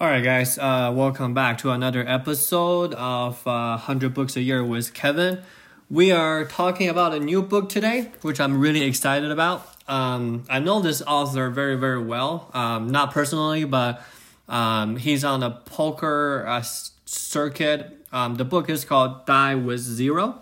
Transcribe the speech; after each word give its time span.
All 0.00 0.06
right, 0.06 0.22
guys, 0.22 0.58
uh, 0.58 0.92
welcome 0.94 1.34
back 1.34 1.58
to 1.58 1.70
another 1.70 2.06
episode 2.06 2.94
of 2.94 3.44
uh, 3.44 3.74
100 3.82 4.14
Books 4.14 4.36
a 4.36 4.40
Year 4.40 4.62
with 4.62 4.94
Kevin. 4.94 5.40
We 5.90 6.12
are 6.12 6.44
talking 6.44 6.88
about 6.88 7.14
a 7.14 7.18
new 7.18 7.42
book 7.42 7.68
today, 7.68 8.12
which 8.22 8.38
I'm 8.38 8.60
really 8.60 8.84
excited 8.84 9.32
about. 9.32 9.66
Um, 9.88 10.44
I 10.48 10.60
know 10.60 10.80
this 10.80 11.02
author 11.02 11.50
very, 11.50 11.74
very 11.74 12.00
well, 12.00 12.48
um, 12.54 12.90
not 12.90 13.10
personally, 13.10 13.64
but 13.64 14.00
um, 14.48 14.98
he's 14.98 15.24
on 15.24 15.40
the 15.40 15.50
poker 15.50 16.44
uh, 16.46 16.62
circuit. 17.04 18.06
Um, 18.12 18.36
the 18.36 18.44
book 18.44 18.70
is 18.70 18.84
called 18.84 19.26
Die 19.26 19.56
with 19.56 19.80
Zero. 19.80 20.40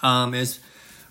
Um, 0.00 0.32
it's 0.32 0.60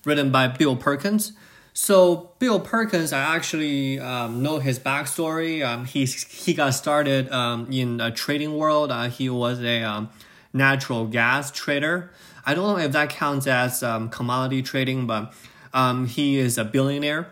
written 0.06 0.32
by 0.32 0.48
Bill 0.48 0.78
Perkins. 0.78 1.34
So 1.74 2.32
Bill 2.40 2.60
Perkins, 2.60 3.14
I 3.14 3.36
actually 3.36 4.00
um, 4.00 4.42
know 4.44 4.60
his 4.60 4.80
backstory. 4.80 5.66
Um, 5.66 5.86
he 5.86 6.06
he 6.06 6.54
got 6.54 6.72
started 6.72 7.32
um, 7.32 7.68
in 7.72 7.98
the 7.98 8.12
trading 8.12 8.58
world. 8.58 8.92
Uh, 8.92 9.10
he 9.10 9.30
was 9.30 9.62
a 9.64 9.84
um, 9.84 10.10
natural 10.52 11.06
gas 11.08 11.52
trader. 11.52 12.12
I 12.46 12.54
don't 12.56 12.68
know 12.68 12.84
if 12.84 12.92
that 12.94 13.10
counts 13.10 13.48
as 13.48 13.84
um, 13.84 14.10
commodity 14.10 14.62
trading, 14.62 15.08
but 15.08 15.34
um, 15.74 16.08
he 16.08 16.38
is 16.38 16.58
a 16.58 16.66
billionaire. 16.66 17.28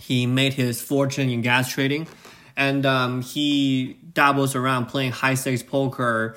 He 0.00 0.26
made 0.26 0.54
his 0.54 0.80
fortune 0.80 1.28
in 1.28 1.42
gas 1.42 1.70
trading, 1.70 2.08
and 2.56 3.22
he 3.22 3.98
dabbles 4.14 4.54
around 4.54 4.86
playing 4.86 5.12
high 5.12 5.34
stakes 5.34 5.62
poker. 5.62 6.36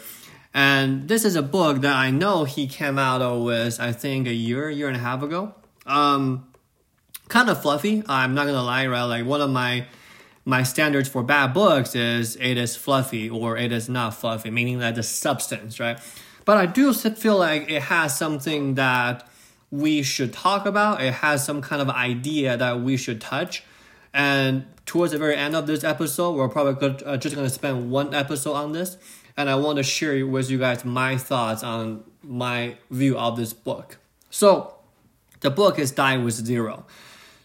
And 0.53 1.07
this 1.07 1.25
is 1.25 1.35
a 1.35 1.41
book 1.41 1.81
that 1.81 1.95
I 1.95 2.11
know 2.11 2.43
he 2.43 2.67
came 2.67 2.99
out 2.99 3.41
with, 3.41 3.79
I 3.79 3.91
think, 3.91 4.27
a 4.27 4.33
year, 4.33 4.69
year 4.69 4.87
and 4.87 4.95
a 4.95 4.99
half 4.99 5.23
ago. 5.23 5.55
Um, 5.85 6.52
kind 7.29 7.49
of 7.49 7.61
fluffy. 7.61 8.03
I'm 8.07 8.33
not 8.33 8.45
gonna 8.45 8.63
lie, 8.63 8.87
right? 8.87 9.03
Like 9.03 9.25
one 9.25 9.41
of 9.41 9.49
my 9.49 9.85
my 10.45 10.63
standards 10.63 11.07
for 11.07 11.23
bad 11.23 11.53
books 11.53 11.95
is 11.95 12.35
it 12.35 12.57
is 12.57 12.75
fluffy 12.75 13.29
or 13.29 13.57
it 13.57 13.71
is 13.71 13.87
not 13.87 14.13
fluffy, 14.13 14.51
meaning 14.51 14.79
that 14.79 14.95
the 14.95 15.03
substance, 15.03 15.79
right? 15.79 15.97
But 16.45 16.57
I 16.57 16.65
do 16.65 16.93
feel 16.93 17.37
like 17.37 17.69
it 17.69 17.83
has 17.83 18.17
something 18.17 18.75
that 18.75 19.27
we 19.71 20.03
should 20.03 20.33
talk 20.33 20.65
about. 20.65 21.01
It 21.01 21.13
has 21.13 21.45
some 21.45 21.61
kind 21.61 21.81
of 21.81 21.89
idea 21.89 22.57
that 22.57 22.81
we 22.81 22.97
should 22.97 23.21
touch. 23.21 23.63
And 24.13 24.65
towards 24.85 25.13
the 25.13 25.17
very 25.17 25.35
end 25.35 25.55
of 25.55 25.65
this 25.65 25.83
episode, 25.83 26.35
we're 26.35 26.49
probably 26.49 27.03
uh, 27.05 27.17
just 27.17 27.35
going 27.35 27.47
to 27.47 27.53
spend 27.53 27.89
one 27.89 28.13
episode 28.13 28.53
on 28.53 28.73
this. 28.73 28.97
And 29.35 29.49
I 29.49 29.55
want 29.55 29.77
to 29.77 29.83
share 29.83 30.27
with 30.27 30.51
you 30.51 30.59
guys 30.59 30.85
my 30.85 31.17
thoughts 31.17 31.63
on 31.63 32.03
my 32.21 32.77
view 32.91 33.17
of 33.17 33.35
this 33.35 33.53
book. 33.53 33.97
So, 34.29 34.75
the 35.39 35.49
book 35.49 35.79
is 35.79 35.91
Die 35.91 36.17
with 36.17 36.35
Zero. 36.35 36.85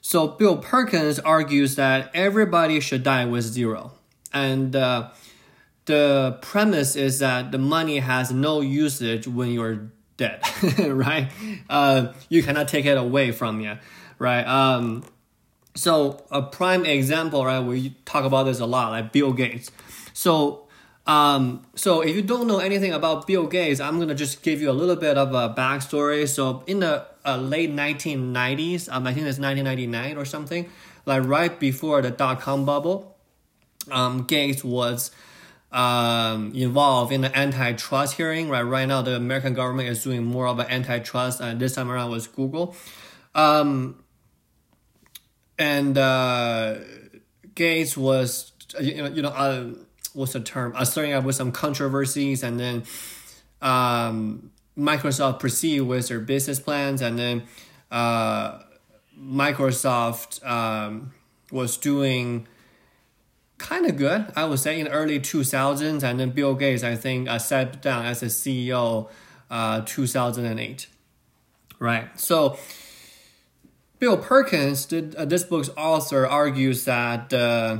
So 0.09 0.27
Bill 0.27 0.57
Perkins 0.57 1.19
argues 1.19 1.75
that 1.75 2.11
everybody 2.15 2.81
should 2.81 3.03
die 3.03 3.27
with 3.27 3.45
zero. 3.45 3.93
And 4.33 4.75
uh, 4.75 5.11
the 5.85 6.39
premise 6.41 6.97
is 6.97 7.19
that 7.19 7.53
the 7.53 7.59
money 7.59 7.99
has 7.99 8.33
no 8.33 8.63
usage 8.63 9.29
when 9.29 9.51
you're 9.51 9.91
dead, 10.17 10.41
right? 10.79 11.31
Uh, 11.69 12.15
you 12.31 12.43
cannot 12.43 12.69
take 12.69 12.87
it 12.87 12.97
away 12.97 13.33
from 13.33 13.61
you, 13.61 13.77
right? 14.19 14.47
Um, 14.47 15.05
so 15.75 16.25
a 16.31 16.41
prime 16.41 16.87
example, 16.87 17.45
right? 17.45 17.61
We 17.61 17.91
talk 18.07 18.25
about 18.25 18.45
this 18.45 18.61
a 18.61 18.67
lot, 18.67 18.93
like 18.93 19.13
Bill 19.13 19.35
Gates. 19.35 19.71
So 20.15 20.68
um, 21.09 21.65
so 21.75 22.03
if 22.03 22.15
you 22.15 22.21
don't 22.21 22.47
know 22.47 22.59
anything 22.59 22.93
about 22.93 23.27
Bill 23.27 23.47
Gates, 23.47 23.81
I'm 23.81 23.99
gonna 23.99 24.15
just 24.15 24.43
give 24.43 24.61
you 24.61 24.71
a 24.71 24.77
little 24.77 24.95
bit 24.95 25.17
of 25.17 25.33
a 25.33 25.55
backstory. 25.55 26.29
So 26.29 26.63
in 26.67 26.81
the 26.81 27.07
uh, 27.25 27.39
late 27.39 27.71
1990s, 27.71 28.93
um, 28.93 29.07
I 29.07 29.15
think 29.15 29.27
it's 29.27 29.39
1999 29.39 30.19
or 30.19 30.27
something, 30.27 30.69
like 31.07 31.25
right 31.25 31.59
before 31.59 32.03
the 32.03 32.11
dot 32.11 32.43
com 32.43 32.67
bubble, 32.67 33.17
um, 33.91 34.25
Gates 34.25 34.63
was 34.63 35.11
um, 35.73 36.53
involved 36.55 37.11
in 37.11 37.23
the 37.23 37.37
antitrust 37.37 38.17
hearing. 38.19 38.51
Right, 38.51 38.61
right 38.61 38.87
now 38.87 39.01
the 39.01 39.17
American 39.17 39.55
government 39.55 39.89
is 39.89 40.05
doing 40.05 40.25
more 40.27 40.47
of 40.47 40.59
an 40.59 40.67
antitrust, 40.67 41.41
and 41.41 41.59
this 41.59 41.75
time 41.75 41.91
around 41.91 42.11
was 42.11 42.27
Google. 42.27 42.77
Um, 43.35 44.05
and 45.59 45.97
uh, 45.97 46.75
Gates 47.55 47.97
was, 47.97 48.53
you 48.79 49.03
know, 49.03 49.09
you 49.09 49.23
know. 49.23 49.31
Uh, 49.31 49.71
what's 50.19 50.33
the 50.33 50.41
term? 50.41 50.75
Uh, 50.75 50.85
starting 50.85 51.13
out 51.13 51.25
with 51.25 51.37
some 51.37 51.53
controversies, 51.53 52.43
and 52.43 52.59
then 52.59 52.83
um, 53.63 54.51
Microsoft 54.77 55.39
proceed 55.39 55.83
with 55.83 56.09
their 56.09 56.21
business 56.21 56.59
plans, 56.59 57.01
and 57.01 57.19
then 57.19 57.45
uh, 57.91 58.59
Microsoft 59.19 60.45
um, 60.45 61.13
was 61.53 61.77
doing 61.77 62.49
kind 63.59 63.87
of 63.87 63.97
good, 63.97 64.27
I 64.35 64.45
would 64.45 64.59
say, 64.59 64.81
in 64.81 64.89
early 64.89 65.21
2000s, 65.21 66.03
and 66.03 66.21
then 66.21 66.31
Bill 66.31 66.55
Gates, 66.55 66.83
I 66.83 66.97
think, 66.97 67.29
uh, 67.29 67.39
sat 67.39 67.81
down 67.81 68.05
as 68.05 68.23
a 68.23 68.27
CEO 68.27 69.09
uh, 69.51 69.83
2008. 69.87 70.89
Right. 71.79 72.09
So 72.19 72.59
Bill 74.01 74.17
Perkins, 74.17 74.85
did, 74.85 75.15
uh, 75.15 75.25
this 75.25 75.45
book's 75.45 75.71
author, 75.77 76.27
argues 76.27 76.85
that 76.85 77.33
uh, 77.33 77.79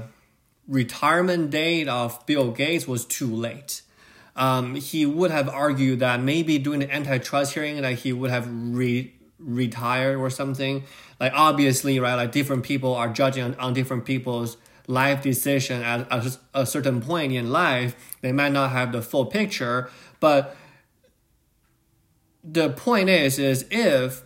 retirement 0.69 1.51
date 1.51 1.89
of 1.89 2.25
Bill 2.27 2.53
Gates 2.53 2.87
was 2.87 3.05
too 3.05 3.35
late. 3.35 3.83
Um, 4.37 4.77
he 4.77 5.05
would 5.05 5.33
have 5.33 5.49
argued 5.49 5.99
that 5.99 6.23
maybe 6.23 6.59
during 6.59 6.81
the 6.81 6.95
antitrust 6.95 7.55
hearing 7.55 7.81
that 7.81 7.95
he 7.95 8.13
would 8.13 8.31
have 8.31 8.47
re- 8.49 9.13
retired 9.39 10.17
or 10.17 10.31
something. 10.31 10.85
Like 11.19 11.33
obviously, 11.35 11.99
right? 11.99 12.15
Like 12.15 12.31
different 12.31 12.63
people 12.63 12.95
are 12.95 13.09
judging 13.09 13.43
on, 13.43 13.55
on 13.57 13.75
different 13.75 14.05
people's 14.05 14.57
life 14.87 15.23
decision 15.23 15.83
at, 15.83 16.11
at 16.13 16.39
a 16.55 16.67
certain 16.67 17.01
point 17.01 17.33
in 17.33 17.51
life. 17.51 18.17
They 18.21 18.31
might 18.31 18.53
not 18.53 18.71
have 18.71 18.93
the 18.93 19.03
full 19.03 19.27
picture, 19.27 19.91
but 20.21 20.57
the 22.45 22.71
point 22.71 23.09
is, 23.09 23.39
is 23.39 23.67
if 23.71 24.23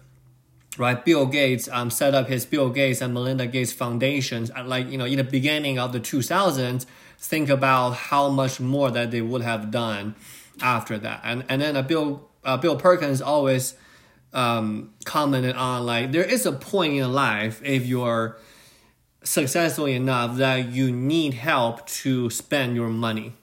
right? 0.78 1.04
Bill 1.04 1.26
Gates 1.26 1.68
um, 1.70 1.90
set 1.90 2.14
up 2.14 2.28
his 2.28 2.46
Bill 2.46 2.70
Gates 2.70 3.00
and 3.00 3.12
Melinda 3.14 3.46
Gates 3.46 3.72
foundations. 3.72 4.50
Like 4.64 4.90
you 4.90 4.98
know, 4.98 5.04
in 5.04 5.16
the 5.18 5.24
beginning 5.24 5.78
of 5.78 5.92
the 5.92 6.00
2000s, 6.00 6.86
think 7.18 7.48
about 7.48 7.90
how 7.90 8.28
much 8.28 8.60
more 8.60 8.90
that 8.90 9.10
they 9.10 9.22
would 9.22 9.42
have 9.42 9.70
done 9.70 10.14
after 10.60 10.98
that. 10.98 11.20
And 11.24 11.44
and 11.48 11.62
then 11.62 11.76
uh, 11.76 11.82
Bill 11.82 12.28
uh, 12.44 12.56
Bill 12.56 12.76
Perkins 12.76 13.20
always 13.20 13.74
um, 14.32 14.92
commented 15.04 15.56
on 15.56 15.84
like 15.86 16.12
there 16.12 16.24
is 16.24 16.46
a 16.46 16.52
point 16.52 16.94
in 16.94 17.12
life 17.12 17.60
if 17.64 17.86
you're 17.86 18.38
successful 19.24 19.86
enough 19.86 20.36
that 20.38 20.70
you 20.70 20.90
need 20.90 21.34
help 21.34 21.86
to 21.86 22.28
spend 22.30 22.74
your 22.74 22.88
money, 22.88 23.34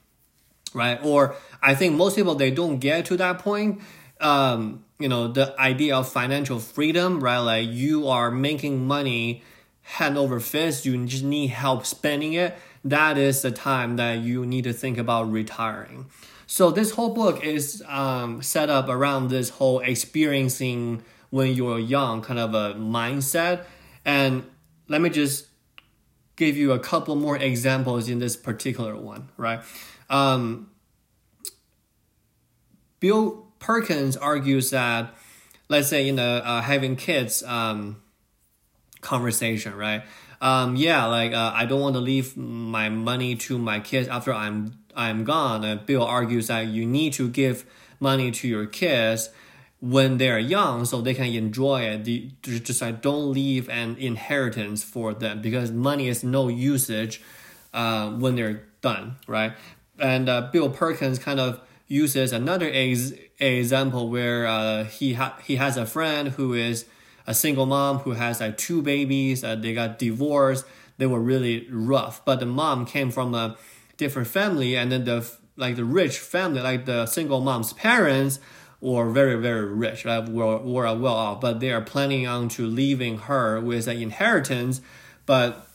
right? 0.73 0.99
Or 1.03 1.35
I 1.61 1.75
think 1.75 1.95
most 1.95 2.15
people 2.15 2.35
they 2.35 2.51
don't 2.51 2.79
get 2.79 3.05
to 3.05 3.17
that 3.17 3.39
point. 3.39 3.81
Um, 4.19 4.83
you 4.99 5.07
know 5.07 5.29
the 5.29 5.59
idea 5.59 5.95
of 5.95 6.09
financial 6.09 6.59
freedom 6.59 7.23
right? 7.23 7.37
Like 7.39 7.69
you 7.69 8.07
are 8.07 8.29
making 8.29 8.85
money 8.85 9.43
hand 9.81 10.17
over 10.17 10.39
fist. 10.39 10.85
You 10.85 11.05
just 11.05 11.23
need 11.23 11.47
help 11.47 11.85
spending 11.85 12.33
it. 12.33 12.55
That 12.83 13.17
is 13.17 13.41
the 13.41 13.51
time 13.51 13.95
that 13.95 14.19
you 14.19 14.45
need 14.45 14.63
to 14.65 14.73
think 14.73 14.97
about 14.97 15.31
retiring. 15.31 16.07
So 16.45 16.71
this 16.71 16.91
whole 16.91 17.13
book 17.13 17.43
is 17.43 17.83
um, 17.87 18.41
set 18.41 18.69
up 18.69 18.89
around 18.89 19.29
this 19.29 19.49
whole 19.49 19.79
experiencing 19.79 21.03
when 21.29 21.53
you're 21.53 21.79
young 21.79 22.21
kind 22.21 22.39
of 22.39 22.53
a 22.53 22.73
mindset. 22.73 23.65
And 24.05 24.43
let 24.87 25.01
me 25.01 25.09
just 25.09 25.47
give 26.35 26.55
you 26.55 26.71
a 26.71 26.79
couple 26.79 27.15
more 27.15 27.37
examples 27.37 28.09
in 28.09 28.19
this 28.19 28.35
particular 28.35 28.95
one 28.95 29.29
right? 29.37 29.59
Um, 30.09 30.71
bill 32.99 33.48
Perkins 33.59 34.17
argues 34.17 34.71
that, 34.71 35.13
let's 35.67 35.87
say, 35.87 36.05
you 36.05 36.13
know, 36.13 36.37
uh, 36.37 36.61
having 36.61 36.95
kids 36.95 37.43
um, 37.43 38.01
conversation, 39.01 39.75
right? 39.75 40.03
Um, 40.41 40.75
yeah, 40.75 41.05
like 41.05 41.33
uh, 41.33 41.51
I 41.53 41.65
don't 41.65 41.81
want 41.81 41.95
to 41.95 41.99
leave 41.99 42.37
my 42.37 42.89
money 42.89 43.35
to 43.35 43.57
my 43.57 43.79
kids 43.79 44.07
after 44.07 44.33
I'm 44.33 44.79
I'm 44.95 45.23
gone. 45.23 45.63
And 45.63 45.85
Bill 45.85 46.03
argues 46.03 46.47
that 46.47 46.67
you 46.67 46.85
need 46.85 47.13
to 47.13 47.29
give 47.29 47.65
money 47.99 48.31
to 48.31 48.47
your 48.47 48.65
kids 48.65 49.29
when 49.81 50.17
they're 50.17 50.39
young 50.39 50.85
so 50.85 51.01
they 51.01 51.13
can 51.13 51.27
enjoy 51.27 51.81
it. 51.81 52.05
The, 52.05 52.31
just 52.41 52.81
like 52.81 53.01
don't 53.01 53.33
leave 53.33 53.69
an 53.69 53.97
inheritance 53.97 54.83
for 54.83 55.13
them 55.13 55.41
because 55.41 55.71
money 55.71 56.07
is 56.07 56.23
no 56.23 56.47
usage 56.47 57.21
uh, 57.73 58.09
when 58.11 58.35
they're 58.35 58.63
done, 58.81 59.17
right? 59.27 59.53
And 59.97 60.29
uh, 60.29 60.49
Bill 60.51 60.69
Perkins 60.69 61.19
kind 61.19 61.39
of 61.39 61.61
uses 61.89 62.31
another 62.31 62.69
ex- 62.71 63.11
example 63.39 64.09
where 64.09 64.47
uh, 64.47 64.85
he 64.85 65.15
ha- 65.15 65.37
he 65.43 65.57
has 65.57 65.75
a 65.75 65.85
friend 65.85 66.29
who 66.29 66.53
is 66.53 66.85
a 67.27 67.33
single 67.33 67.65
mom 67.65 67.99
who 67.99 68.11
has 68.11 68.39
like 68.39 68.57
two 68.57 68.81
babies. 68.81 69.43
Uh, 69.43 69.55
they 69.55 69.73
got 69.73 69.99
divorced. 69.99 70.65
They 70.97 71.07
were 71.07 71.19
really 71.19 71.67
rough, 71.69 72.23
but 72.23 72.39
the 72.39 72.45
mom 72.45 72.85
came 72.85 73.11
from 73.11 73.33
a 73.33 73.57
different 73.97 74.27
family, 74.27 74.77
and 74.77 74.91
then 74.91 75.03
the 75.03 75.29
like 75.57 75.75
the 75.75 75.83
rich 75.83 76.19
family, 76.19 76.61
like 76.61 76.85
the 76.85 77.05
single 77.05 77.41
mom's 77.41 77.73
parents, 77.73 78.39
were 78.79 79.09
very 79.09 79.35
very 79.35 79.65
rich, 79.65 80.05
right? 80.05 80.27
Were 80.29 80.57
were 80.59 80.93
well 80.95 81.07
off, 81.07 81.41
but 81.41 81.59
they 81.59 81.71
are 81.71 81.81
planning 81.81 82.27
on 82.27 82.49
to 82.49 82.67
leaving 82.67 83.17
her 83.17 83.59
with 83.59 83.87
an 83.87 83.97
inheritance, 84.01 84.81
but 85.25 85.67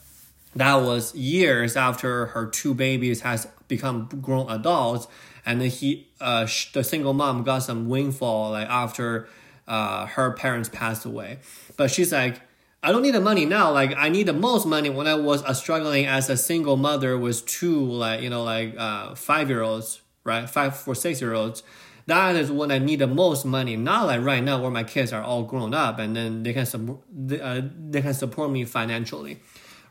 that 0.55 0.75
was 0.75 1.13
years 1.13 1.75
after 1.75 2.27
her 2.27 2.45
two 2.47 2.73
babies 2.73 3.21
has 3.21 3.47
become 3.67 4.07
grown 4.21 4.49
adults, 4.49 5.07
and 5.45 5.61
then 5.61 5.69
he, 5.69 6.07
uh, 6.19 6.47
the 6.73 6.83
single 6.83 7.13
mom 7.13 7.43
got 7.43 7.59
some 7.59 7.87
windfall 7.87 8.51
like 8.51 8.67
after 8.67 9.27
uh, 9.67 10.05
her 10.07 10.31
parents 10.31 10.69
passed 10.69 11.05
away. 11.05 11.39
But 11.77 11.91
she's 11.91 12.11
like, 12.11 12.41
I 12.81 12.91
don't 12.91 13.01
need 13.01 13.15
the 13.15 13.21
money 13.21 13.45
now. 13.45 13.71
Like 13.71 13.95
I 13.97 14.09
need 14.09 14.27
the 14.27 14.33
most 14.33 14.67
money 14.67 14.89
when 14.89 15.07
I 15.07 15.15
was 15.15 15.43
uh, 15.43 15.53
struggling 15.53 16.05
as 16.05 16.29
a 16.29 16.37
single 16.37 16.77
mother 16.77 17.17
with 17.17 17.45
two 17.45 17.83
like 17.83 18.21
you 18.21 18.29
know 18.29 18.43
like 18.43 18.75
uh, 18.77 19.15
five 19.15 19.49
year 19.49 19.61
olds, 19.61 20.01
right? 20.23 20.47
Five 20.49 20.77
for 20.77 20.93
six 20.93 21.19
year 21.19 21.33
olds. 21.33 21.63
That 22.07 22.35
is 22.35 22.51
when 22.51 22.71
I 22.71 22.77
need 22.77 22.99
the 22.99 23.07
most 23.07 23.43
money. 23.43 23.75
Not 23.75 24.05
like 24.05 24.21
right 24.21 24.43
now 24.43 24.61
where 24.61 24.69
my 24.69 24.83
kids 24.83 25.11
are 25.11 25.23
all 25.23 25.43
grown 25.43 25.73
up 25.73 25.97
and 25.97 26.15
then 26.15 26.43
they 26.43 26.53
can 26.53 26.67
support 26.67 26.99
they, 27.11 27.41
uh, 27.41 27.63
they 27.89 28.03
can 28.03 28.13
support 28.13 28.51
me 28.51 28.65
financially, 28.65 29.39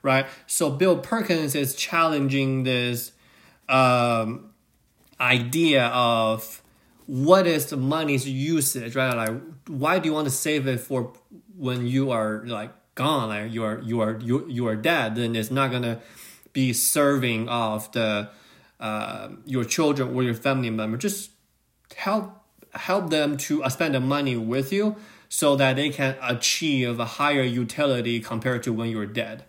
right? 0.03 0.27
So 0.47 0.71
Bill 0.71 0.97
Perkins 0.97 1.57
is 1.57 1.75
challenging 1.75 2.63
this 2.63 3.11
um, 3.69 4.54
idea 5.21 5.87
of 5.87 6.63
what 7.07 7.47
is 7.47 7.67
the 7.67 7.77
money's 7.77 8.29
usage, 8.29 8.95
right? 8.97 9.15
Like, 9.15 9.41
why 9.69 9.99
do 9.99 10.09
you 10.09 10.15
want 10.15 10.27
to 10.27 10.35
save 10.35 10.67
it 10.67 10.81
for 10.81 11.13
when 11.57 11.87
you 11.87 12.11
are 12.11 12.43
like 12.47 12.73
gone, 12.95 13.29
like 13.29 13.53
you 13.53 13.65
are 13.65 13.81
you 13.83 14.01
are 14.01 14.19
you 14.21 14.47
you 14.49 14.67
are 14.69 14.77
dead? 14.77 15.17
Then 15.17 15.37
it's 15.37 15.51
not 15.51 15.71
gonna 15.71 16.01
be 16.53 16.73
serving 16.73 17.49
of 17.49 17.91
the 17.93 18.31
uh, 18.81 19.29
your 19.45 19.65
children 19.65 20.15
or 20.17 20.23
your 20.23 20.35
family 20.35 20.71
member. 20.71 20.97
Just 20.97 21.31
help 21.97 22.41
help 22.73 23.11
them 23.11 23.37
to 23.37 23.63
uh, 23.63 23.69
spend 23.69 23.95
the 23.95 24.01
money 24.01 24.37
with 24.37 24.73
you 24.73 24.97
so 25.29 25.57
that 25.57 25.77
they 25.77 25.91
can 25.91 26.17
achieve 26.23 26.99
a 27.01 27.05
higher 27.05 27.43
utility 27.43 28.21
compared 28.21 28.63
to 28.63 28.73
when 28.73 28.89
you're 28.89 29.07
dead. 29.07 29.45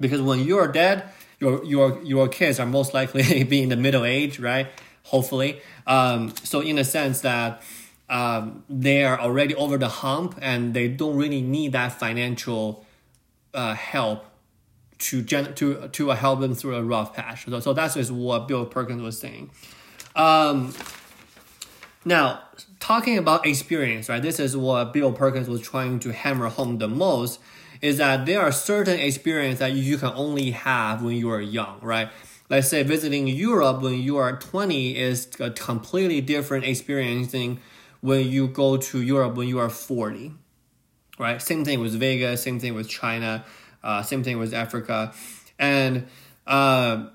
Because 0.00 0.20
when 0.20 0.40
you're 0.40 0.68
dead, 0.68 1.04
your 1.42 1.64
your 1.64 2.02
your 2.02 2.28
kids 2.28 2.60
are 2.60 2.66
most 2.66 2.94
likely 2.94 3.42
be 3.54 3.62
in 3.62 3.68
the 3.68 3.76
middle 3.76 4.04
age, 4.04 4.38
right? 4.38 4.68
Hopefully, 5.04 5.60
um, 5.86 6.32
so 6.44 6.60
in 6.60 6.78
a 6.78 6.84
sense 6.84 7.20
that 7.22 7.62
um, 8.08 8.62
they 8.68 9.04
are 9.04 9.18
already 9.18 9.54
over 9.56 9.76
the 9.76 9.88
hump 9.88 10.38
and 10.40 10.74
they 10.74 10.86
don't 10.86 11.16
really 11.16 11.42
need 11.42 11.72
that 11.72 11.92
financial 11.92 12.86
uh, 13.52 13.74
help 13.74 14.26
to 14.98 15.22
gen- 15.22 15.54
to 15.54 15.88
to 15.88 16.08
help 16.10 16.40
them 16.40 16.54
through 16.54 16.76
a 16.76 16.82
rough 16.84 17.14
patch. 17.14 17.46
So, 17.46 17.58
so 17.58 17.72
that's 17.72 17.94
just 17.94 18.12
what 18.12 18.46
Bill 18.46 18.64
Perkins 18.64 19.02
was 19.02 19.18
saying. 19.18 19.50
Um, 20.14 20.72
now, 22.04 22.42
talking 22.78 23.18
about 23.18 23.46
experience, 23.46 24.08
right? 24.08 24.22
This 24.22 24.38
is 24.38 24.56
what 24.56 24.92
Bill 24.92 25.12
Perkins 25.12 25.48
was 25.48 25.60
trying 25.60 25.98
to 26.00 26.12
hammer 26.12 26.48
home 26.48 26.78
the 26.78 26.88
most 26.88 27.40
is 27.82 27.98
that 27.98 28.24
there 28.24 28.40
are 28.40 28.52
certain 28.52 28.98
experiences 28.98 29.58
that 29.58 29.72
you 29.72 29.98
can 29.98 30.12
only 30.14 30.52
have 30.52 31.02
when 31.02 31.16
you 31.16 31.30
are 31.30 31.40
young, 31.40 31.78
right? 31.82 32.08
let's 32.52 32.68
say 32.68 32.82
visiting 32.82 33.26
Europe 33.26 33.80
when 33.80 33.94
you 33.94 34.18
are 34.18 34.36
20 34.36 34.94
is 34.94 35.30
a 35.40 35.50
completely 35.50 36.20
different 36.20 36.66
experiencing 36.66 37.58
when 38.02 38.28
you 38.28 38.46
go 38.46 38.76
to 38.76 39.00
Europe 39.00 39.36
when 39.36 39.48
you 39.48 39.58
are 39.58 39.70
40, 39.70 40.32
right? 41.18 41.40
Same 41.40 41.64
thing 41.64 41.80
with 41.80 41.94
Vegas, 41.98 42.42
same 42.42 42.60
thing 42.60 42.74
with 42.74 42.90
China, 42.90 43.42
uh, 43.82 44.02
same 44.02 44.22
thing 44.22 44.38
with 44.38 44.52
Africa. 44.52 45.14
And 45.58 46.08
uh, 46.46 47.06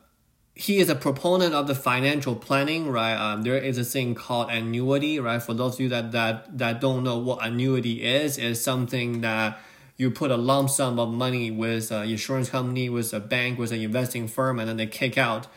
he 0.55 0.79
is 0.79 0.89
a 0.89 0.95
proponent 0.95 1.53
of 1.53 1.67
the 1.67 1.75
financial 1.75 2.35
planning, 2.35 2.89
right? 2.89 3.13
Um, 3.13 3.43
there 3.43 3.57
is 3.57 3.77
a 3.77 3.83
thing 3.83 4.15
called 4.15 4.49
annuity, 4.49 5.19
right? 5.19 5.39
For 5.43 5.53
those 5.53 5.75
of 5.75 5.81
you 5.81 5.89
that, 5.89 6.13
that, 6.13 6.57
that 6.57 6.81
don't 6.81 7.03
know 7.03 7.19
what 7.19 7.45
annuity 7.45 8.03
is, 8.03 8.39
is 8.39 8.63
something 8.63 9.21
that 9.21 9.59
you 9.97 10.11
put 10.11 10.29
a 10.31 10.37
lump 10.37 10.69
sum 10.69 10.99
of 10.99 11.09
money 11.09 11.49
with 11.49 11.91
an 11.91 12.07
insurance 12.07 12.49
company, 12.49 12.87
with 12.87 13.13
a 13.13 13.19
bank, 13.19 13.57
with 13.57 13.71
an 13.71 13.81
investing 13.81 14.27
firm, 14.27 14.59
and 14.59 14.69
then 14.69 14.77
they 14.77 14.85
kick 14.85 15.17
out 15.17 15.47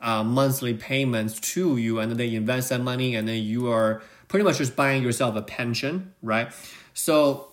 uh, 0.00 0.24
monthly 0.24 0.74
payments 0.74 1.38
to 1.38 1.76
you, 1.76 1.98
and 1.98 2.10
then 2.10 2.16
they 2.16 2.34
invest 2.34 2.70
that 2.70 2.80
money, 2.80 3.14
and 3.14 3.28
then 3.28 3.42
you 3.42 3.70
are 3.70 4.02
pretty 4.28 4.44
much 4.44 4.56
just 4.56 4.74
buying 4.74 5.02
yourself 5.02 5.36
a 5.36 5.42
pension, 5.42 6.14
right? 6.22 6.50
So 6.94 7.52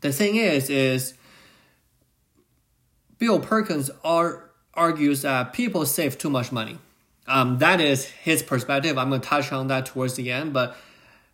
the 0.00 0.12
thing 0.12 0.36
is, 0.36 0.70
is 0.70 1.14
Bill 3.18 3.40
Perkins 3.40 3.90
are, 4.04 4.50
argues 4.74 5.22
that 5.22 5.52
people 5.52 5.84
save 5.86 6.18
too 6.18 6.30
much 6.30 6.52
money. 6.52 6.78
Um, 7.26 7.58
that 7.58 7.80
is 7.80 8.04
his 8.04 8.42
perspective. 8.42 8.98
I'm 8.98 9.08
going 9.08 9.20
to 9.20 9.28
touch 9.28 9.50
on 9.50 9.68
that 9.68 9.86
towards 9.86 10.14
the 10.14 10.30
end, 10.30 10.52
but 10.52 10.76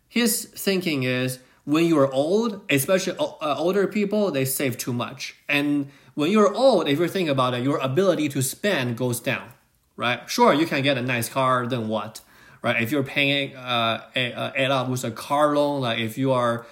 his 0.07 0.45
thinking 0.45 1.03
is 1.03 1.39
when 1.65 1.85
you 1.85 1.97
are 1.99 2.11
old, 2.11 2.61
especially 2.69 3.15
uh, 3.19 3.55
older 3.57 3.87
people, 3.87 4.31
they 4.31 4.45
save 4.45 4.77
too 4.77 4.93
much. 4.93 5.35
And 5.47 5.89
when 6.15 6.31
you're 6.31 6.53
old, 6.53 6.87
if 6.87 6.99
you 6.99 7.07
think 7.07 7.29
about 7.29 7.53
it, 7.53 7.63
your 7.63 7.77
ability 7.77 8.29
to 8.29 8.41
spend 8.41 8.97
goes 8.97 9.19
down, 9.19 9.49
right? 9.95 10.29
Sure, 10.29 10.53
you 10.53 10.65
can 10.65 10.81
get 10.81 10.97
a 10.97 11.01
nice 11.01 11.29
car, 11.29 11.67
then 11.67 11.87
what, 11.87 12.21
right? 12.61 12.81
If 12.81 12.91
you're 12.91 13.03
paying 13.03 13.55
uh, 13.55 14.03
it 14.15 14.71
up 14.71 14.89
with 14.89 15.03
a 15.03 15.11
car 15.11 15.55
loan, 15.55 15.81
like 15.81 15.99
if 15.99 16.17
you 16.17 16.31
are, 16.31 16.65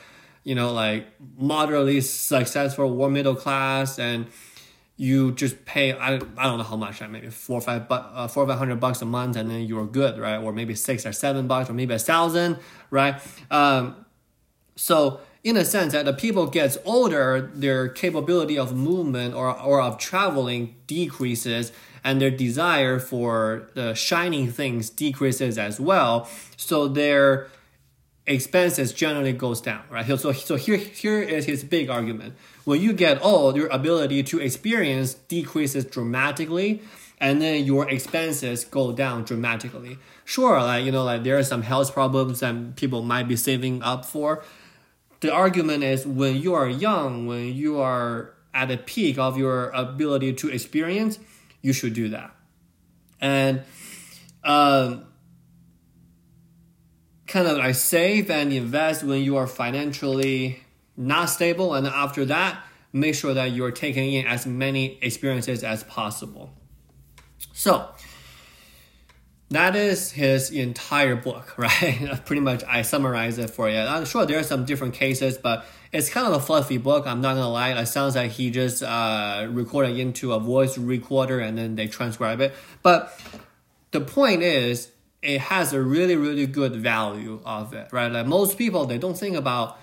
you 0.43 0.55
know, 0.55 0.73
like 0.73 1.07
moderately 1.37 2.01
successful 2.01 2.99
or 2.99 3.09
middle 3.09 3.35
class 3.35 3.99
and 3.99 4.27
you 4.99 5.31
just 5.31 5.63
pay 5.63 5.93
I, 5.93 6.15
I 6.15 6.43
don't 6.43 6.57
know 6.57 6.63
how 6.65 6.75
much 6.75 7.01
maybe 7.07 7.29
four 7.29 7.59
or 7.59 7.61
five 7.61 7.87
bu- 7.87 7.95
uh, 7.95 8.27
four 8.27 8.43
or 8.43 8.47
five 8.47 8.57
hundred 8.57 8.81
bucks 8.81 9.01
a 9.01 9.05
month 9.05 9.37
and 9.37 9.49
then 9.49 9.61
you're 9.61 9.85
good 9.85 10.19
right 10.19 10.37
or 10.37 10.51
maybe 10.51 10.75
six 10.75 11.05
or 11.05 11.13
seven 11.13 11.47
bucks 11.47 11.69
or 11.69 11.73
maybe 11.73 11.93
a 11.93 11.99
thousand 11.99 12.57
right 12.91 13.15
um, 13.49 14.05
so 14.79 15.19
in 15.43 15.57
a 15.57 15.65
sense 15.65 15.93
that 15.93 16.05
the 16.05 16.13
people 16.13 16.47
gets 16.47 16.77
older, 16.85 17.51
their 17.53 17.89
capability 17.89 18.57
of 18.57 18.75
movement 18.75 19.33
or, 19.33 19.57
or 19.59 19.81
of 19.81 19.97
traveling 19.97 20.75
decreases 20.87 21.71
and 22.03 22.21
their 22.21 22.31
desire 22.31 22.97
for 22.97 23.69
the 23.73 23.93
shining 23.93 24.49
things 24.49 24.89
decreases 24.89 25.57
as 25.57 25.79
well. 25.79 26.29
So 26.55 26.87
their 26.87 27.47
expenses 28.25 28.93
generally 28.93 29.33
goes 29.33 29.59
down, 29.59 29.83
right? 29.89 30.05
So, 30.17 30.31
so 30.31 30.55
here, 30.55 30.77
here 30.77 31.21
is 31.21 31.45
his 31.45 31.63
big 31.63 31.89
argument. 31.89 32.35
When 32.63 32.81
you 32.81 32.93
get 32.93 33.23
old, 33.23 33.57
your 33.57 33.67
ability 33.67 34.23
to 34.23 34.39
experience 34.39 35.13
decreases 35.13 35.85
dramatically 35.85 36.81
and 37.19 37.41
then 37.41 37.65
your 37.65 37.89
expenses 37.89 38.63
go 38.63 38.93
down 38.93 39.23
dramatically. 39.25 39.97
Sure, 40.23 40.61
like, 40.61 40.85
you 40.85 40.91
know, 40.91 41.03
like 41.03 41.23
there 41.23 41.37
are 41.37 41.43
some 41.43 41.63
health 41.63 41.93
problems 41.93 42.39
that 42.39 42.75
people 42.75 43.01
might 43.01 43.27
be 43.27 43.35
saving 43.35 43.81
up 43.83 44.05
for, 44.05 44.43
the 45.19 45.31
argument 45.31 45.83
is 45.83 46.05
when 46.05 46.37
you 46.37 46.53
are 46.53 46.67
young, 46.67 47.27
when 47.27 47.53
you 47.53 47.79
are 47.79 48.33
at 48.53 48.69
the 48.69 48.77
peak 48.77 49.17
of 49.17 49.37
your 49.37 49.69
ability 49.71 50.33
to 50.33 50.49
experience, 50.49 51.19
you 51.61 51.73
should 51.73 51.93
do 51.93 52.09
that. 52.09 52.35
And 53.21 53.63
um, 54.43 55.05
kind 57.27 57.47
of 57.47 57.57
like 57.57 57.75
save 57.75 58.29
and 58.31 58.51
invest 58.51 59.03
when 59.03 59.21
you 59.21 59.37
are 59.37 59.47
financially 59.47 60.63
not 60.95 61.25
stable. 61.25 61.75
And 61.75 61.85
after 61.87 62.25
that, 62.25 62.63
make 62.91 63.15
sure 63.15 63.33
that 63.33 63.51
you're 63.51 63.71
taking 63.71 64.13
in 64.13 64.25
as 64.25 64.45
many 64.45 64.97
experiences 65.01 65.63
as 65.63 65.83
possible. 65.83 66.51
So, 67.53 67.89
that 69.51 69.75
is 69.75 70.11
his 70.11 70.51
entire 70.51 71.15
book, 71.15 71.53
right? 71.57 72.21
Pretty 72.25 72.41
much, 72.41 72.63
I 72.67 72.83
summarize 72.83 73.37
it 73.37 73.49
for 73.49 73.69
you. 73.69 73.77
I'm 73.77 74.05
sure 74.05 74.25
there 74.25 74.39
are 74.39 74.43
some 74.43 74.65
different 74.65 74.93
cases, 74.93 75.37
but 75.37 75.65
it's 75.91 76.09
kind 76.09 76.27
of 76.27 76.33
a 76.33 76.39
fluffy 76.39 76.77
book. 76.77 77.07
I'm 77.07 77.21
not 77.21 77.33
gonna 77.33 77.49
lie. 77.49 77.71
It 77.71 77.85
sounds 77.87 78.15
like 78.15 78.31
he 78.31 78.51
just 78.51 78.83
uh, 78.83 79.47
recorded 79.49 79.97
into 79.97 80.33
a 80.33 80.39
voice 80.39 80.77
recorder 80.77 81.39
and 81.39 81.57
then 81.57 81.75
they 81.75 81.87
transcribe 81.87 82.41
it. 82.41 82.53
But 82.83 83.19
the 83.91 84.01
point 84.01 84.43
is, 84.43 84.91
it 85.21 85.41
has 85.41 85.73
a 85.73 85.81
really, 85.81 86.15
really 86.15 86.45
good 86.45 86.75
value 86.75 87.41
of 87.43 87.73
it, 87.73 87.91
right? 87.91 88.11
Like 88.11 88.25
most 88.25 88.57
people, 88.57 88.85
they 88.85 88.97
don't 88.97 89.17
think 89.17 89.35
about 89.35 89.79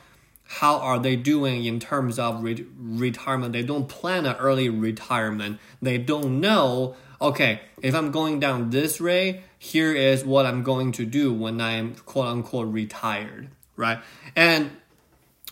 how 0.49 0.79
are 0.79 0.99
they 0.99 1.17
doing 1.17 1.65
in 1.65 1.81
terms 1.81 2.19
of 2.19 2.43
re- 2.43 2.67
retirement. 2.79 3.53
They 3.53 3.63
don't 3.63 3.89
plan 3.89 4.27
an 4.27 4.37
early 4.37 4.69
retirement. 4.69 5.59
They 5.83 5.99
don't 5.99 6.41
know 6.41 6.97
okay, 7.21 7.61
if 7.83 7.95
I'm 7.95 8.11
going 8.11 8.41
down 8.41 8.71
this 8.71 9.01
way, 9.01 9.43
here 9.59 9.95
is 9.95 10.25
what 10.25 10.47
I'm 10.47 10.63
going 10.63 10.93
to 10.93 11.05
do 11.05 11.33
when 11.33 11.61
I'm 11.61 11.95
quote 11.95 12.27
unquote 12.27 12.73
retired, 12.73 13.49
right? 13.77 13.99
And 14.35 14.71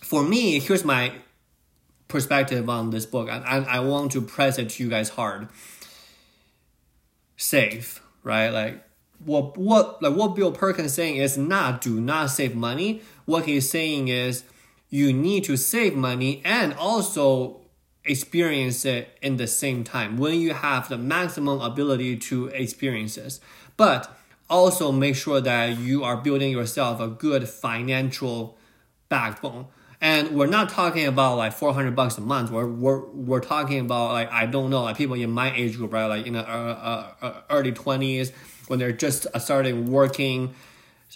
for 0.01 0.23
me, 0.23 0.59
here's 0.59 0.85
my 0.85 1.13
perspective 2.07 2.69
on 2.69 2.91
this 2.91 3.05
book. 3.05 3.29
I, 3.29 3.37
I, 3.39 3.57
I 3.57 3.79
want 3.79 4.11
to 4.13 4.21
press 4.21 4.57
it 4.57 4.69
to 4.71 4.83
you 4.83 4.89
guys 4.89 5.09
hard. 5.09 5.47
Save, 7.37 8.01
right? 8.23 8.49
Like 8.49 8.83
what 9.23 9.57
what 9.57 10.01
like 10.01 10.15
what 10.15 10.35
Bill 10.35 10.51
Perkins 10.51 10.93
saying 10.93 11.17
is 11.17 11.37
not 11.37 11.81
do 11.81 11.99
not 11.99 12.27
save 12.27 12.55
money. 12.55 13.01
What 13.25 13.45
he's 13.45 13.69
saying 13.69 14.07
is 14.07 14.43
you 14.89 15.11
need 15.13 15.43
to 15.45 15.57
save 15.57 15.95
money 15.95 16.41
and 16.45 16.73
also 16.73 17.61
experience 18.05 18.85
it 18.85 19.17
in 19.21 19.37
the 19.37 19.47
same 19.47 19.83
time 19.83 20.17
when 20.17 20.39
you 20.39 20.53
have 20.53 20.89
the 20.89 20.97
maximum 20.97 21.59
ability 21.59 22.17
to 22.17 22.47
experience 22.47 23.15
this. 23.15 23.39
But 23.77 24.15
also 24.49 24.91
make 24.91 25.15
sure 25.15 25.41
that 25.41 25.77
you 25.79 26.03
are 26.03 26.17
building 26.17 26.51
yourself 26.51 26.99
a 26.99 27.07
good 27.07 27.49
financial 27.49 28.57
backbone. 29.09 29.67
And 30.01 30.31
we're 30.31 30.47
not 30.47 30.69
talking 30.69 31.07
about 31.07 31.37
like 31.37 31.53
400 31.53 31.95
bucks 31.95 32.17
a 32.17 32.21
month. 32.21 32.51
We're, 32.51 32.67
we're, 32.67 33.05
we're 33.07 33.39
talking 33.39 33.79
about 33.79 34.11
like, 34.11 34.31
I 34.31 34.45
don't 34.45 34.69
know, 34.69 34.83
like 34.83 34.97
people 34.97 35.15
in 35.15 35.31
my 35.31 35.55
age 35.55 35.77
group, 35.77 35.93
right? 35.93 36.05
Like 36.05 36.27
in 36.27 36.33
the 36.33 36.47
uh, 36.47 37.13
uh, 37.21 37.25
uh 37.25 37.41
early 37.49 37.71
20s 37.71 38.31
when 38.67 38.77
they're 38.77 38.91
just 38.91 39.25
starting 39.39 39.91
working. 39.91 40.53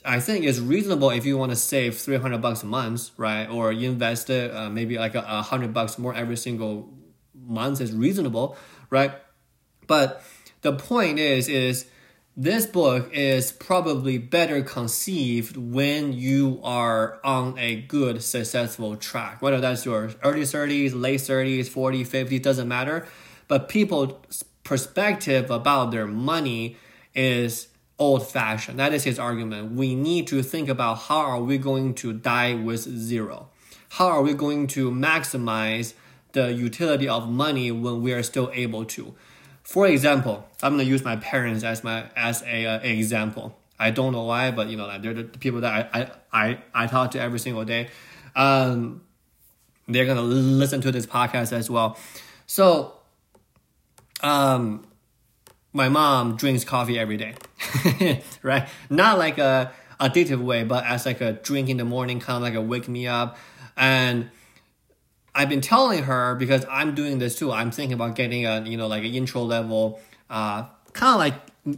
I 0.06 0.20
think 0.20 0.46
it's 0.46 0.60
reasonable 0.60 1.10
if 1.10 1.26
you 1.26 1.38
want 1.38 1.52
to 1.52 1.56
save 1.56 1.98
300 1.98 2.42
bucks 2.42 2.64
a 2.64 2.66
month, 2.66 3.12
right? 3.18 3.50
Or 3.50 3.72
you 3.72 3.90
invest 3.90 4.30
uh, 4.30 4.70
maybe 4.72 4.98
like 4.98 5.16
a, 5.16 5.26
a 5.28 5.42
hundred 5.42 5.74
bucks 5.74 5.98
more 5.98 6.14
every 6.16 6.38
single 6.38 6.90
month 7.34 7.82
is 7.82 7.92
reasonable, 7.92 8.56
right? 8.90 9.12
But 9.88 10.24
the 10.62 10.74
point 10.74 11.20
is, 11.20 11.48
is 11.48 11.86
this 12.38 12.66
book 12.66 13.10
is 13.14 13.52
probably 13.52 14.18
better 14.18 14.62
conceived 14.62 15.58
when 15.58 16.14
you 16.14 16.62
are 16.64 17.20
on 17.24 17.58
a 17.58 17.82
good, 17.82 18.24
successful 18.24 18.96
track. 18.96 19.42
Whether 19.42 19.60
that's 19.60 19.86
your 19.86 20.12
early 20.24 20.44
30s, 20.44 20.92
late 20.94 21.20
30s, 21.20 21.68
40, 21.68 22.06
50, 22.06 22.40
doesn't 22.40 22.68
matter. 22.68 23.06
But 23.50 23.68
people's 23.68 24.44
perspective 24.64 25.52
about 25.52 25.92
their 25.92 26.08
money 26.08 26.78
is 27.14 27.68
old 28.00 28.26
fashioned. 28.26 28.80
That 28.80 28.94
is 28.94 29.04
his 29.04 29.20
argument. 29.20 29.74
We 29.74 29.94
need 29.94 30.28
to 30.28 30.42
think 30.42 30.70
about 30.70 30.96
how 30.96 31.20
are 31.20 31.42
we 31.42 31.58
going 31.58 31.94
to 31.96 32.14
die 32.14 32.56
with 32.56 32.80
zero? 32.80 33.50
How 33.90 34.08
are 34.08 34.22
we 34.22 34.34
going 34.34 34.68
to 34.68 34.90
maximize 34.90 35.94
the 36.32 36.54
utility 36.54 37.08
of 37.08 37.28
money 37.30 37.72
when 37.72 38.02
we 38.02 38.14
are 38.14 38.24
still 38.24 38.50
able 38.54 38.86
to? 38.86 39.14
For 39.64 39.86
example, 39.86 40.48
I'm 40.64 40.74
gonna 40.74 40.84
use 40.84 41.04
my 41.04 41.18
parents 41.18 41.64
as 41.64 41.84
my 41.84 42.06
as 42.16 42.42
a 42.44 42.66
uh, 42.66 42.80
example. 42.80 43.56
I 43.78 43.92
don't 43.92 44.14
know 44.14 44.24
why, 44.24 44.52
but 44.52 44.68
you 44.68 44.78
know, 44.78 44.88
like 44.88 45.02
they're 45.02 45.14
the 45.14 45.24
people 45.24 45.62
that 45.62 45.72
I 45.94 46.02
I 46.02 46.12
I, 46.34 46.60
I 46.74 46.88
talk 46.88 47.12
to 47.12 47.22
every 47.22 47.40
single 47.40 47.66
day. 47.66 47.90
Um, 48.36 49.02
they're 49.88 50.06
gonna 50.06 50.22
listen 50.22 50.82
to 50.82 50.92
this 50.92 51.06
podcast 51.06 51.52
as 51.52 51.70
well. 51.70 51.98
So, 52.48 52.96
um, 54.22 54.88
my 55.72 55.90
mom 55.90 56.36
drinks 56.36 56.64
coffee 56.64 56.98
every 56.98 57.18
day, 57.18 57.36
right? 58.44 58.68
Not 58.90 59.18
like 59.18 59.38
a 59.38 59.72
addictive 60.00 60.40
way, 60.40 60.64
but 60.64 60.86
as 60.86 61.06
like 61.06 61.22
a 61.22 61.34
drink 61.34 61.70
in 61.70 61.78
the 61.78 61.86
morning, 61.86 62.20
kind 62.20 62.38
of 62.38 62.42
like 62.42 62.56
a 62.56 62.62
wake 62.62 62.88
me 62.88 63.08
up, 63.08 63.38
and 63.76 64.30
I've 65.36 65.50
been 65.50 65.62
telling 65.62 66.04
her 66.04 66.36
because 66.36 66.66
I'm 66.70 66.96
doing 66.96 67.20
this 67.20 67.38
too. 67.38 67.52
I'm 67.52 67.72
thinking 67.72 67.94
about 67.94 68.16
getting 68.16 68.46
a 68.46 68.62
you 68.62 68.78
know 68.78 68.88
like 68.88 69.04
an 69.04 69.14
intro 69.14 69.42
level, 69.44 70.00
uh, 70.30 70.66
kind 70.94 71.14
of 71.14 71.20
like 71.20 71.36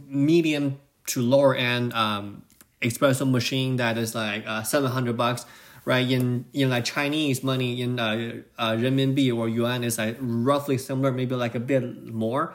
medium 0.08 0.78
to 1.06 1.20
lower 1.20 1.54
end 1.54 1.92
um, 1.92 2.42
espresso 2.80 3.28
machine 3.28 3.76
that 3.76 3.98
is 3.98 4.14
like 4.14 4.44
uh, 4.46 4.62
seven 4.62 4.90
hundred 4.90 5.16
bucks, 5.16 5.46
right? 5.84 6.08
In 6.08 6.46
in 6.52 6.70
like 6.70 6.84
Chinese 6.84 7.42
money 7.42 7.82
in 7.82 7.98
uh, 7.98 8.42
uh, 8.58 8.72
renminbi 8.72 9.34
or 9.34 9.48
yuan 9.48 9.84
is 9.84 9.98
like 9.98 10.16
roughly 10.20 10.78
similar, 10.78 11.12
maybe 11.12 11.34
like 11.34 11.54
a 11.54 11.60
bit 11.60 12.06
more. 12.06 12.54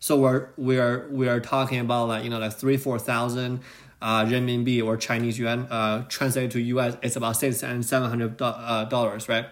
So 0.00 0.16
we're 0.16 0.48
we 0.56 0.78
are 0.78 1.08
we 1.10 1.28
are 1.28 1.40
talking 1.40 1.80
about 1.80 2.08
like 2.08 2.24
you 2.24 2.30
know 2.30 2.38
like 2.38 2.52
three 2.52 2.76
four 2.76 2.98
thousand 2.98 3.60
uh, 4.00 4.24
renminbi 4.24 4.84
or 4.84 4.96
Chinese 4.96 5.38
yuan 5.38 5.66
uh, 5.70 6.04
translated 6.08 6.52
to 6.52 6.60
US. 6.60 6.96
It's 7.02 7.16
about 7.16 7.36
six 7.36 7.62
and 7.62 7.84
seven 7.84 8.08
hundred 8.08 8.40
uh, 8.40 8.84
dollars, 8.84 9.28
right? 9.28 9.46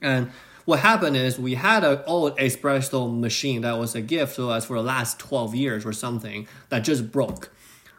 And 0.00 0.30
what 0.64 0.80
happened 0.80 1.16
is 1.16 1.38
we 1.38 1.54
had 1.54 1.84
an 1.84 2.00
old 2.06 2.38
espresso 2.38 3.18
machine 3.18 3.62
that 3.62 3.78
was 3.78 3.94
a 3.94 4.00
gift 4.00 4.36
to 4.36 4.48
us 4.50 4.64
for 4.64 4.76
the 4.76 4.82
last 4.82 5.18
12 5.18 5.54
years 5.54 5.84
or 5.84 5.92
something 5.92 6.48
that 6.70 6.80
just 6.80 7.12
broke. 7.12 7.50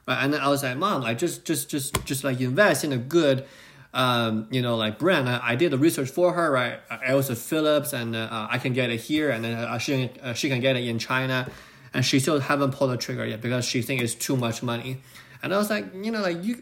Right? 0.08 0.24
And 0.24 0.34
then 0.34 0.42
I 0.42 0.50
was 0.50 0.64
like, 0.64 0.78
mom, 0.78 1.02
like 1.02 1.18
just, 1.18 1.46
just, 1.46 1.70
just, 1.70 2.04
just 2.06 2.24
like 2.24 2.40
invest 2.42 2.84
in 2.84 2.92
a 2.92 2.98
good, 2.98 3.46
um, 3.96 4.48
you 4.52 4.62
know, 4.62 4.76
like 4.76 5.00
brand. 5.00 5.30
I, 5.30 5.40
I, 5.42 5.56
did 5.56 5.72
the 5.72 5.78
research 5.78 6.10
for 6.10 6.34
her, 6.34 6.52
right? 6.52 6.80
I 6.90 7.16
was 7.16 7.30
a 7.30 7.36
Philips 7.36 7.94
and 7.94 8.14
uh, 8.14 8.48
I 8.52 8.58
can 8.58 8.74
get 8.74 8.90
it 8.90 9.00
here 9.00 9.30
and 9.30 9.44
then 9.44 9.54
uh, 9.56 9.78
she, 9.78 10.12
uh, 10.22 10.34
she 10.34 10.50
can 10.50 10.60
get 10.60 10.76
it 10.76 10.84
in 10.86 11.00
China. 11.00 11.50
And 11.94 12.06
she 12.06 12.20
still 12.20 12.42
haven't 12.42 12.72
pulled 12.72 12.92
the 12.92 12.98
trigger 12.98 13.26
yet 13.26 13.40
because 13.40 13.64
she 13.64 13.82
thinks 13.82 14.04
it's 14.04 14.16
too 14.16 14.36
much 14.36 14.62
money. 14.62 14.98
And 15.42 15.54
I 15.54 15.58
was 15.58 15.70
like, 15.70 15.86
you 15.96 16.12
know, 16.12 16.22
like 16.22 16.44
you, 16.44 16.62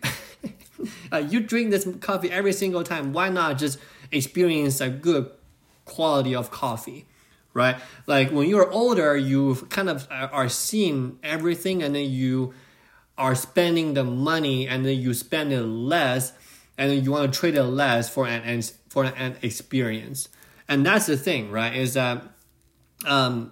like 1.12 1.32
you 1.32 1.40
drink 1.40 1.72
this 1.72 1.88
coffee 2.02 2.30
every 2.30 2.54
single 2.54 2.84
time. 2.84 3.14
Why 3.14 3.30
not 3.30 3.58
just 3.58 3.80
experience 4.12 4.80
a 4.80 4.90
good 4.90 5.32
quality 5.86 6.36
of 6.36 6.52
coffee 6.52 7.06
right 7.54 7.76
like 8.08 8.32
when 8.32 8.48
you're 8.48 8.72
older 8.72 9.18
you 9.18 9.56
kind 9.70 9.90
of 9.90 10.08
are 10.10 10.48
seeing 10.48 11.20
everything 11.22 11.84
and 11.84 11.94
then 11.94 12.10
you 12.10 12.54
are 13.18 13.36
spending 13.36 13.94
the 13.94 14.04
money 14.04 14.66
and 14.68 14.86
then 14.86 14.98
you 14.98 15.14
spend 15.14 15.52
it 15.52 15.62
less 15.62 16.32
and 16.78 17.04
you 17.04 17.12
want 17.12 17.32
to 17.32 17.40
trade 17.40 17.56
it 17.56 17.64
less 17.64 18.10
for 18.10 18.28
an 18.28 18.62
for 18.90 19.04
an 19.06 19.38
experience. 19.42 20.30
And 20.68 20.86
that's 20.86 21.06
the 21.06 21.18
thing 21.18 21.52
right 21.52 21.76
is 21.76 21.94
that 21.94 22.24
um 23.06 23.52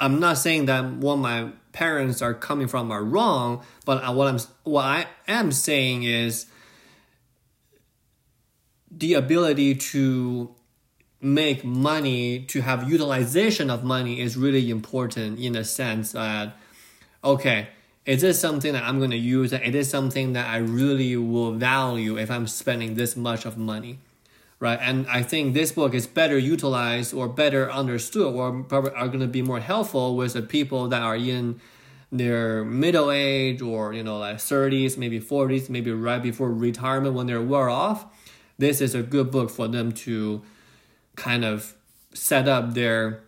i'm 0.00 0.20
not 0.20 0.38
saying 0.38 0.66
that 0.66 0.84
what 0.84 1.16
my 1.16 1.50
parents 1.72 2.22
are 2.22 2.34
coming 2.34 2.68
from 2.68 2.90
are 2.90 3.04
wrong 3.04 3.62
but 3.84 4.14
what 4.14 4.28
i'm 4.28 4.38
what 4.64 4.84
i 4.84 5.06
am 5.28 5.52
saying 5.52 6.02
is 6.02 6.46
the 8.90 9.14
ability 9.14 9.74
to 9.74 10.54
make 11.20 11.64
money 11.64 12.40
to 12.40 12.60
have 12.60 12.88
utilization 12.88 13.70
of 13.70 13.82
money 13.82 14.20
is 14.20 14.36
really 14.36 14.70
important 14.70 15.38
in 15.38 15.54
the 15.54 15.64
sense 15.64 16.12
that 16.12 16.56
okay 17.22 17.68
is 18.06 18.20
this 18.22 18.38
something 18.40 18.72
that 18.72 18.84
i'm 18.84 18.98
going 18.98 19.10
to 19.10 19.16
use? 19.16 19.52
It 19.52 19.74
is 19.74 19.88
something 19.88 20.32
that 20.34 20.48
i 20.48 20.56
really 20.58 21.16
will 21.16 21.52
value 21.52 22.18
if 22.18 22.30
i'm 22.30 22.46
spending 22.46 22.94
this 22.94 23.16
much 23.16 23.44
of 23.44 23.56
money 23.56 23.98
right? 24.60 24.78
And 24.80 25.06
i 25.08 25.22
think 25.22 25.54
this 25.54 25.72
book 25.72 25.94
is 25.94 26.06
better 26.06 26.38
utilized 26.38 27.12
or 27.12 27.28
better 27.28 27.70
understood 27.70 28.34
or 28.34 28.62
probably 28.62 28.92
are 28.92 29.08
going 29.08 29.20
to 29.20 29.26
be 29.26 29.42
more 29.42 29.60
helpful 29.60 30.16
with 30.16 30.34
the 30.34 30.42
people 30.42 30.88
that 30.88 31.02
are 31.02 31.16
in 31.16 31.60
their 32.14 32.64
middle 32.64 33.10
age 33.10 33.60
or 33.60 33.92
you 33.92 34.02
know 34.02 34.18
like 34.18 34.36
30s 34.36 34.96
maybe 34.96 35.20
40s 35.20 35.68
maybe 35.68 35.90
right 35.90 36.22
before 36.22 36.50
retirement 36.50 37.14
when 37.14 37.26
they're 37.26 37.42
well 37.42 37.70
off. 37.70 38.06
This 38.56 38.80
is 38.80 38.94
a 38.94 39.02
good 39.02 39.32
book 39.32 39.50
for 39.50 39.66
them 39.66 39.90
to 40.06 40.42
kind 41.16 41.44
of 41.44 41.74
set 42.12 42.46
up 42.46 42.74
their 42.74 43.24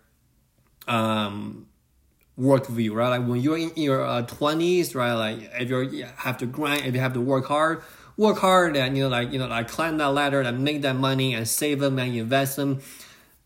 um, 0.86 1.66
work 2.36 2.66
view, 2.66 2.94
right? 2.94 3.08
Like 3.18 3.28
when 3.28 3.40
you're 3.40 3.58
in 3.58 3.72
your 3.76 4.04
uh, 4.04 4.22
twenties, 4.22 4.94
uh, 4.94 4.98
right? 4.98 5.12
Like 5.12 5.50
if 5.58 5.70
you 5.70 6.06
have 6.16 6.38
to 6.38 6.46
grind, 6.46 6.84
if 6.86 6.94
you 6.94 7.00
have 7.00 7.14
to 7.14 7.20
work 7.20 7.46
hard, 7.46 7.82
work 8.16 8.38
hard 8.38 8.76
and 8.76 8.96
you 8.96 9.04
know, 9.04 9.08
like 9.08 9.32
you 9.32 9.38
know, 9.38 9.46
like 9.46 9.68
climb 9.68 9.98
that 9.98 10.08
ladder 10.08 10.40
and 10.40 10.62
make 10.62 10.82
that 10.82 10.96
money 10.96 11.34
and 11.34 11.48
save 11.48 11.80
them 11.80 11.98
and 11.98 12.16
invest 12.16 12.56
them. 12.56 12.80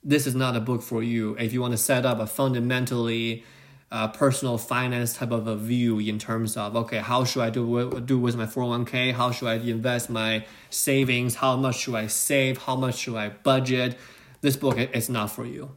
This 0.02 0.26
is 0.26 0.34
not 0.34 0.56
a 0.56 0.60
book 0.60 0.82
for 0.82 1.02
you 1.02 1.36
if 1.38 1.52
you 1.52 1.60
want 1.60 1.72
to 1.72 1.78
set 1.78 2.06
up 2.06 2.20
a 2.20 2.26
fundamentally 2.26 3.44
uh, 3.92 4.08
personal 4.08 4.56
finance 4.56 5.14
type 5.14 5.30
of 5.30 5.46
a 5.46 5.56
view 5.56 5.98
in 5.98 6.18
terms 6.18 6.56
of 6.56 6.74
okay, 6.74 6.98
how 6.98 7.24
should 7.24 7.42
I 7.42 7.50
do 7.50 8.00
do 8.00 8.18
with 8.18 8.36
my 8.36 8.46
four 8.46 8.62
hundred 8.62 8.74
oh 8.74 8.78
one 8.78 8.84
k? 8.86 9.12
How 9.12 9.30
should 9.30 9.48
I 9.48 9.54
invest 9.54 10.08
my 10.08 10.46
savings? 10.70 11.36
How 11.36 11.56
much 11.56 11.80
should 11.80 11.94
I 11.94 12.06
save? 12.06 12.58
How 12.58 12.76
much 12.76 12.96
should 12.96 13.16
I 13.16 13.28
budget? 13.28 13.98
this 14.40 14.56
book 14.56 14.78
is 14.78 15.08
not 15.08 15.30
for 15.30 15.44
you, 15.44 15.70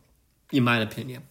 in 0.52 0.64
my 0.64 0.80
opinion. 0.80 1.24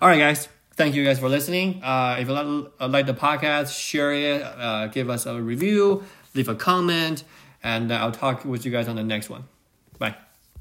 All 0.00 0.08
right, 0.08 0.18
guys. 0.18 0.48
Thank 0.82 0.96
you 0.96 1.04
guys 1.04 1.20
for 1.20 1.28
listening. 1.28 1.80
Uh, 1.80 2.16
if 2.18 2.26
you 2.26 2.34
like, 2.34 2.72
uh, 2.80 2.88
like 2.88 3.06
the 3.06 3.14
podcast, 3.14 3.72
share 3.72 4.12
it, 4.12 4.42
uh, 4.42 4.88
give 4.88 5.08
us 5.10 5.26
a 5.26 5.40
review, 5.40 6.02
leave 6.34 6.48
a 6.48 6.56
comment, 6.56 7.22
and 7.62 7.92
I'll 7.94 8.10
talk 8.10 8.44
with 8.44 8.64
you 8.66 8.72
guys 8.72 8.88
on 8.88 8.96
the 8.96 9.04
next 9.04 9.30
one. 9.30 9.44